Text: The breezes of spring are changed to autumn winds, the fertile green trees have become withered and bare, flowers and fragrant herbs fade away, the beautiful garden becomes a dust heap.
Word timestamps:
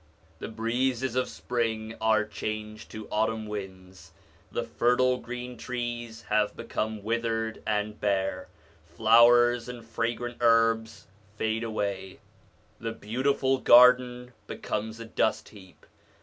The 0.39 0.47
breezes 0.47 1.15
of 1.15 1.29
spring 1.29 1.93
are 2.01 2.25
changed 2.25 2.89
to 2.89 3.07
autumn 3.11 3.45
winds, 3.45 4.13
the 4.51 4.63
fertile 4.63 5.19
green 5.19 5.57
trees 5.57 6.23
have 6.23 6.55
become 6.57 7.03
withered 7.03 7.61
and 7.67 7.99
bare, 8.01 8.47
flowers 8.87 9.69
and 9.69 9.85
fragrant 9.85 10.37
herbs 10.41 11.05
fade 11.35 11.63
away, 11.63 12.17
the 12.79 12.93
beautiful 12.93 13.59
garden 13.59 14.33
becomes 14.47 14.99
a 14.99 15.05
dust 15.05 15.49
heap. 15.49 15.85